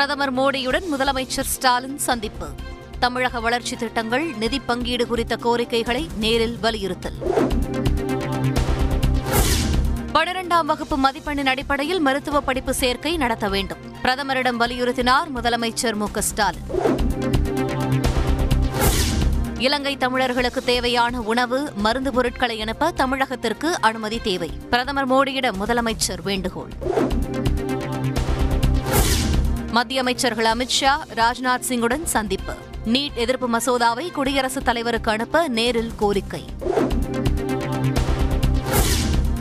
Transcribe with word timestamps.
பிரதமர் 0.00 0.34
மோடியுடன் 0.34 0.82
முதலமைச்சர் 0.96 1.48
ஸ்டாலின் 1.54 1.98
சந்திப்பு. 1.98 2.46
தமிழக 2.98 3.40
வளர்ச்சி 3.40 3.76
திட்டங்கள் 3.76 4.24
நிதி 4.38 4.60
பங்கீடு 4.60 5.06
குறித்த 5.06 5.36
கோரிக்கைகளை 5.36 6.08
நேரில் 6.16 6.58
வலியுறுத்தல். 6.60 7.14
பனிரெண்டாம் 10.12 10.64
வகுப்பு 10.64 10.96
மதிப்பெண்ணின் 10.96 11.46
அடிப்படையில் 11.46 12.00
மருத்துவ 12.00 12.40
படிப்பு 12.40 12.74
சேர்க்கை 12.74 13.16
நடத்த 13.16 13.48
வேண்டும். 13.48 13.78
பிரதமரிடம் 14.02 14.60
வலியுறுத்தினார் 14.60 15.28
முதலமைச்சர் 15.34 15.94
மு 15.94 16.10
க 16.10 16.20
ஸ்டாலின். 16.20 16.68
இலங்கை 19.58 19.96
தமிழர்களுக்கு 19.96 20.64
தேவையான 20.64 21.20
உணவு 21.20 21.72
மருந்து 21.76 22.12
பொருட்களை 22.12 22.60
அனுப்ப 22.60 22.92
தமிழகத்திற்கு 22.96 23.70
அனுமதி 23.80 24.18
தேவை. 24.18 24.50
பிரதமர் 24.70 25.08
மோடியிடம் 25.08 25.56
முதலமைச்சர் 25.66 26.22
வேண்டுகோள். 26.22 26.70
மத்திய 29.70 30.00
அமைச்சர்கள் 30.00 30.44
அமித்ஷா 30.44 30.90
ராஜ்நாத் 31.14 31.62
சிங்குடன் 31.68 32.04
சந்திப்பு. 32.04 32.52
நீட் 32.86 33.14
எதிர்ப்பு 33.14 33.48
மசோதாவை 33.48 34.12
குடியரசுத் 34.12 34.64
தலைவருக்கு 34.64 35.10
அனுப்ப 35.10 35.48
நேரில் 35.48 35.92
கோரிக்கை. 35.96 36.44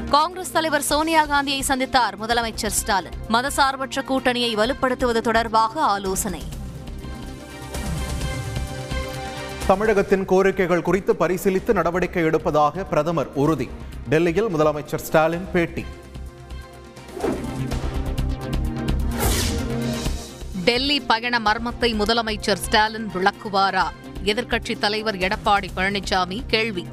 காங்கிரஸ் 0.09 0.51
தலைவர் 0.51 0.81
சோனியா 0.81 1.25
காந்தியை 1.25 1.63
சந்தித்தார் 1.67 2.13
முதலமைச்சர் 2.21 2.67
ஸ்டாலின். 2.67 3.11
மதசார்பற்ற 3.29 4.03
கூட்டணியை 4.09 4.55
வலுப்படுத்துவது 4.55 5.21
தொடர்பாக 5.21 5.81
ஆலோசனை. 5.81 6.43
தமிழகத்தின் 9.67 10.25
கோரிக்கைகள் 10.25 10.81
குறித்து 10.81 11.15
பரிசீலித்து 11.19 11.73
நடவடிக்கை 11.73 12.23
எடுப்பதாக 12.23 12.83
பிரதமர் 12.89 13.29
உறுதி. 13.33 13.69
டெல்லியில் 14.09 14.57
முதலமைச்சர் 14.57 14.99
ஸ்டாலின் 14.99 15.47
பேட்டி. 15.53 15.85
டெல்லி 20.69 20.99
பயண 20.99 21.39
மர்மத்தை 21.39 21.93
முதலமைச்சர் 21.95 22.53
ஸ்டாலின் 22.53 23.09
விளக்குவாரா? 23.13 23.87
எதிர்க்கட்சித் 24.23 24.79
தலைவர் 24.79 25.15
எடப்பாடி 25.15 25.67
பழனிசாமி 25.75 26.43
கேள்வி. 26.47 26.85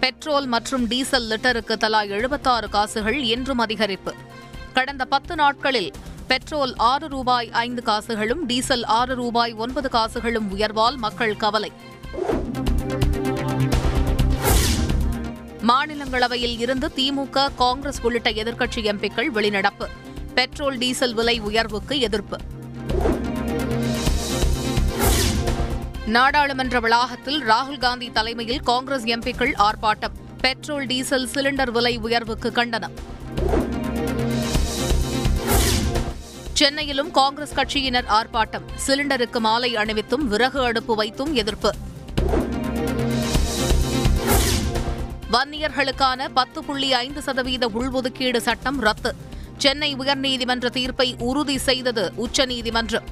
பெட்ரோல் 0.00 0.46
மற்றும் 0.46 0.86
டீசல் 0.86 1.28
லிட்டருக்கு 1.28 1.76
தலா 1.76 2.02
எழுபத்தாறு 2.02 2.68
காசுகள் 2.68 3.22
என்றும் 3.22 3.66
அதிகரிப்பு. 3.66 4.12
கடந்த 4.72 5.04
பத்து 5.04 5.34
நாட்களில் 5.34 5.92
பெட்ரோல் 6.26 6.74
ஆறு 6.76 7.08
ரூபாய் 7.08 7.50
ஐந்து 7.50 7.82
காசுகளும் 7.82 8.46
டீசல் 8.46 8.84
ஆறு 8.84 9.14
ரூபாய் 9.14 9.52
ஒன்பது 9.52 9.90
காசுகளும் 9.90 10.58
உயர்வால் 10.58 10.96
மக்கள் 10.96 11.36
கவலை. 11.36 11.72
மாநிலங்களவையில் 15.66 16.58
இருந்து 16.58 16.90
திமுக 16.96 17.54
காங்கிரஸ் 17.54 18.00
உள்ளிட்ட 18.02 18.30
எதிர்க்கட்சி 18.30 18.82
எம்பிக்கள் 18.82 19.28
வெளிநடப்பு. 19.34 19.86
பெட்ரோல் 20.34 20.78
டீசல் 20.78 21.14
விலை 21.14 21.40
உயர்வுக்கு 21.40 22.00
எதிர்ப்பு. 22.00 22.36
நாடாளுமன்ற 26.06 26.80
வளாகத்தில் 26.80 27.42
ராகுல் 27.42 27.78
காந்தி 27.78 28.10
தலைமையில் 28.10 28.60
காங்கிரஸ் 28.60 29.04
எம்பிக்கள் 29.04 29.52
ஆர்ப்பாட்டம். 29.58 30.14
பெட்ரோல் 30.40 30.86
டீசல் 30.86 31.28
சிலிண்டர் 31.34 31.70
விலை 31.70 31.98
உயர்வுக்கு 31.98 32.52
கண்டனம். 32.52 32.92
சென்னையிலும் 36.52 37.10
காங்கிரஸ் 37.10 37.54
கட்சியினர் 37.54 38.04
ஆர்ப்பாட்டம். 38.08 38.66
சிலிண்டருக்கு 38.86 39.38
மாலை 39.38 39.74
அணிவித்தும் 39.74 40.26
விறகு 40.26 40.60
அடுப்பு 40.62 40.94
வைத்தும் 40.94 41.34
எதிர்ப்பு. 41.34 41.70
வன்னியர்களுக்கான 45.32 46.28
பத்து 46.34 46.64
புள்ளி 46.64 46.92
ஐந்து 46.92 47.22
சதவீத 47.22 47.68
உள்ஒதுக்கீடு 47.68 48.36
சட்டம் 48.36 48.80
ரத்து. 48.80 49.14
சென்னை 49.62 49.94
உயர்நீதிமன்ற 49.94 50.66
தீர்ப்பை 50.66 51.14
உறுதி 51.18 51.58
செய்தது 51.58 52.12
உச்சநீதிமன்றம். 52.16 53.02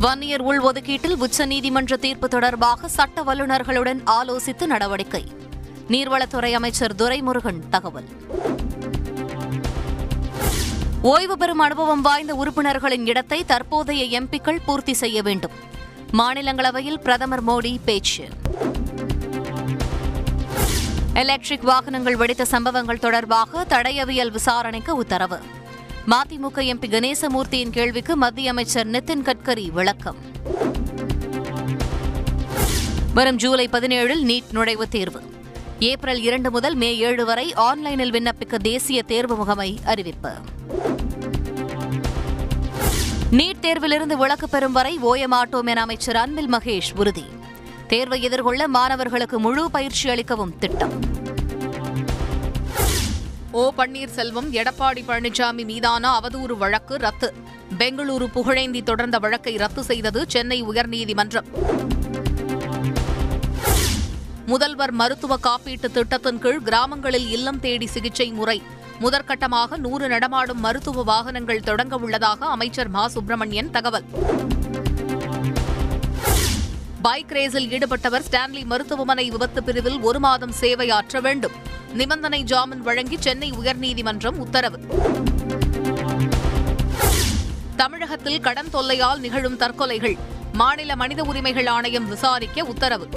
வன்னியர் 0.00 0.44
உள்ஒதுக்கீட்டில் 0.44 1.24
உச்சநீதிமன்ற 1.26 1.96
தீர்ப்பு 1.96 2.28
தொடர்பாக 2.28 2.88
சட்ட 2.88 3.22
வல்லுநர்களுடன் 3.22 4.00
ஆலோசித்து 4.06 4.66
நடவடிக்கை. 4.66 5.24
நீர்வளத்துறை 5.88 6.52
அமைச்சர் 6.52 6.94
துரைமுருகன் 6.94 7.60
தகவல். 7.70 8.08
ஓய்வு 11.02 11.38
பெறும் 11.38 11.58
அனுபவம் 11.58 12.00
வாய்ந்த 12.00 12.34
உறுப்பினர்களின் 12.34 13.06
இடத்தை 13.06 13.44
தற்போதைய 13.44 14.20
எம்பிக்கள் 14.20 14.60
பூர்த்தி 14.66 14.92
செய்ய 14.92 15.22
வேண்டும். 15.22 15.52
மாநிலங்களவையில் 16.12 17.00
பிரதமர் 17.00 17.44
மோடி 17.44 17.76
பேச்சு. 17.84 18.28
எலக்ட்ரிக் 21.14 21.62
வாகனங்கள் 21.62 22.16
வெடித்த 22.16 22.44
சம்பவங்கள் 22.44 22.98
தொடர்பாக 22.98 23.64
தடயவியல் 23.68 24.30
விசாரணைக்கு 24.30 24.96
உத்தரவு. 24.96 25.38
மதிமுக 26.08 26.54
எம்பி 26.54 26.88
கணேசமூர்த்தியின் 26.88 27.70
கேள்விக்கு 27.70 28.16
மத்திய 28.16 28.50
அமைச்சர் 28.50 28.86
நிதின் 28.86 29.22
கட்கரி 29.22 29.70
விளக்கம். 29.70 30.16
வரும் 33.14 33.36
ஜூலை 33.36 33.68
பதினேழில் 33.72 34.24
நீட் 34.24 34.54
நுழைவுத் 34.54 34.88
தேர்வு. 34.88 35.20
ஏப்ரல் 35.78 36.20
இரண்டு 36.20 36.50
முதல் 36.50 36.74
மே 36.74 36.96
ஏழு 36.96 37.24
வரை 37.24 37.54
ஆன்லைனில் 37.54 38.10
விண்ணப்பிக்க 38.10 38.56
தேசிய 38.56 39.02
தேர்வு 39.02 39.36
முகமை 39.36 39.80
அறிவிப்பு. 39.84 40.30
நீட் 43.30 43.60
தேர்விலிருந்து 43.62 44.16
விலக்கு 44.16 44.48
பெறும் 44.48 44.72
வரை 44.72 44.98
ஓயமாட்டோம் 44.98 45.66
என 45.66 45.80
அமைச்சர் 45.80 46.16
அன்பில் 46.16 46.52
மகேஷ் 46.52 46.96
உறுதி. 46.96 47.24
தேர்வை 47.90 48.22
எதிர்கொள்ள 48.22 48.68
மாணவர்களுக்கு 48.68 49.40
முழு 49.40 49.70
பயிற்சி 49.70 50.08
அளிக்கவும் 50.08 50.58
திட்டம். 50.58 50.92
ஓ 53.50 53.72
பன்னீர்செல்வம் 53.76 54.50
எடப்பாடி 54.50 55.02
பழனிசாமி 55.08 55.64
மீதான 55.64 56.18
அவதூறு 56.18 56.56
வழக்கு 56.56 56.96
ரத்து. 56.96 57.34
பெங்களூரு 57.78 58.26
புகழேந்தி 58.34 58.82
தொடர்ந்த 58.82 59.18
வழக்கை 59.18 59.56
ரத்து 59.56 59.82
செய்தது 59.82 60.24
சென்னை 60.28 60.62
உயர்நீதிமன்றம். 60.62 61.44
முதல்வர் 64.46 64.90
மருத்துவ 64.90 65.38
காப்பீட்டு 65.42 65.90
திட்டத்தின் 65.92 66.38
கீழ் 66.38 66.62
கிராமங்களில் 66.62 67.30
இல்லம் 67.30 67.60
தேடி 67.60 67.86
சிகிச்சை 67.86 68.32
முறை. 68.32 68.62
முதற்கட்டமாக 69.00 69.76
நூறு 69.76 70.08
நடமாடும் 70.08 70.60
மருத்துவ 70.60 71.02
வாகனங்கள் 71.02 71.60
தொடங்க 71.60 71.96
உள்ளதாக 71.96 72.46
அமைச்சர் 72.46 72.88
மா. 72.88 73.08
சுப்பிரமணியன் 73.08 73.70
தகவல். 73.70 74.04
பைக் 77.02 77.30
ரேஸில் 77.30 77.68
ஈடுபட்டவர் 77.68 78.22
ஸ்டான்லி 78.30 78.64
மருத்துவமனை 78.64 79.30
விபத்து 79.30 79.62
பிரிவில் 79.62 80.00
ஒரு 80.00 80.18
மாதம் 80.18 80.52
சேவையாற்ற 80.52 81.20
வேண்டும். 81.20 81.52
நிபந்தனை 81.92 82.42
ஜாமீன் 82.42 82.80
வழங்கி 82.80 83.16
சென்னை 83.20 83.50
உயர்நீதிமன்றம் 83.50 84.36
உத்தரவு. 84.36 84.80
தமிழகத்தில் 87.76 88.40
கடன் 88.40 88.70
தொல்லையால் 88.70 89.18
நிகழும் 89.18 89.58
தற்கொலைகள். 89.58 90.18
மாநில 90.52 90.96
மனித 90.96 91.22
உரிமைகள் 91.22 91.66
ஆணையம் 91.66 92.08
விசாரிக்க 92.08 92.64
உத்தரவு. 92.64 93.08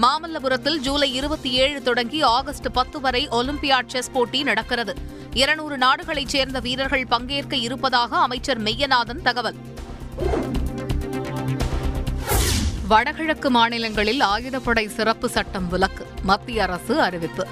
மாமல்லபுரத்தில் 0.00 0.76
ஜூலை 0.76 1.14
இருபத்தி 1.14 1.50
ஏழு 1.50 1.82
தொடங்கி 1.82 2.22
ஆகஸ்ட் 2.22 2.72
பத்து 2.72 3.00
வரை 3.00 3.28
ஒலிம்பியாட் 3.28 3.86
செஸ் 3.86 4.10
போட்டி 4.10 4.42
நடக்கிறது. 4.42 4.96
இருநூறு 5.32 5.78
நாடுகளைச் 5.78 6.28
சேர்ந்த 6.28 6.60
வீரர்கள் 6.60 7.06
பங்கேற்க 7.06 7.56
இருப்பதாக 7.56 8.16
அமைச்சர் 8.16 8.62
மெய்யநாதன் 8.62 9.22
தகவல். 9.22 9.56
வடகிழக்கு 12.88 13.50
மாநிலங்களில் 13.50 14.20
ஆயுதப்படை 14.20 14.88
சிறப்பு 14.88 15.28
சட்டம் 15.28 15.68
விலக்கு 15.68 16.06
மத்திய 16.22 16.62
அரசு 16.62 17.00
அறிவிப்பு. 17.00 17.46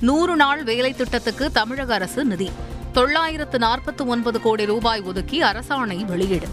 நூறு 0.00 0.36
நாள் 0.36 0.64
வேலை 0.64 0.94
திட்டத்துக்கு 0.94 1.52
தமிழக 1.52 1.94
அரசு 1.94 2.24
நிதி. 2.24 2.50
தொள்ளாயிரத்து 2.92 3.58
நாற்பத்தி 3.58 4.06
ஒன்பது 4.06 4.40
கோடி 4.40 4.64
ரூபாய் 4.64 5.02
ஒதுக்கி 5.02 5.42
அரசாணை 5.42 6.04
வெளியீடு. 6.04 6.48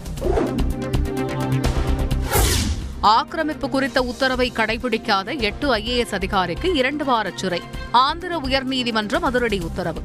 ஆக்கிரமிப்பு 3.00 3.70
குறித்த 3.70 4.02
உத்தரவை 4.02 4.52
கடைபிடிக்காத 4.54 5.38
எட்டு 5.38 5.74
ஐஏஎஸ் 5.74 6.14
அதிகாரிக்கு 6.14 6.74
இரண்டு 6.74 7.04
வார 7.04 7.30
சிறை. 7.34 7.62
ஆந்திர 7.90 8.38
உயர்நீதிமன்றம் 8.38 9.20
அதிரடி 9.20 9.58
உத்தரவு. 9.58 10.02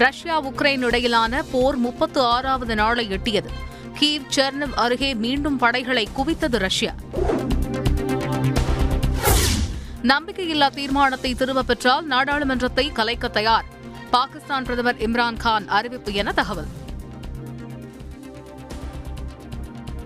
ரஷ்யா 0.00 0.44
உக்ரைன் 0.44 0.82
இடையிலான 0.82 1.42
போர் 1.42 1.76
முப்பத்து 1.76 2.20
ஆறாவது 2.20 2.74
நாளை 2.74 3.08
எட்டியது. 3.08 3.50
கீவ் 4.00 4.22
செர்னவ் 4.36 4.74
அருகே 4.74 5.14
மீண்டும் 5.14 5.56
படைகளை 5.56 6.08
குவித்தது 6.16 6.56
ரஷ்யா. 6.56 6.92
நம்பிக்கையில்லா 10.02 10.70
தீர்மானத்தை 10.70 11.34
திரும்பப் 11.34 11.66
பெற்றால் 11.66 12.06
நாடாளுமன்றத்தை 12.06 12.92
கலைக்க 12.92 13.28
தயார். 13.28 13.64
பாகிஸ்தான் 14.10 14.64
பிரதமர் 14.64 14.96
இம்ரான் 14.96 15.36
கான் 15.36 15.68
அறிவிப்பு 15.68 16.14
என 16.14 16.32
தகவல். 16.32 16.70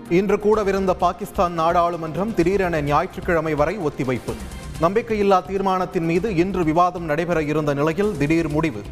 இன்று 0.09 0.35
கூடவிருந்த 0.35 0.91
பாகிஸ்தான் 0.91 1.59
நாடாளுமன்றம் 1.59 2.33
திடீரென 2.33 2.81
ஞாயிற்றுக்கிழமை 2.81 3.55
வரை 3.55 3.77
ஒத்திவைப்பு. 3.77 4.35
நம்பிக்கையில்லா 4.81 5.45
தீர்மானத்தின் 5.45 6.05
மீது 6.05 6.35
இன்று 6.35 6.63
விவாதம் 6.63 7.05
நடைபெற 7.05 7.43
இருந்த 7.43 7.73
நிலையில் 7.73 8.17
திடீர் 8.17 8.49
முடிவு. 8.49 8.83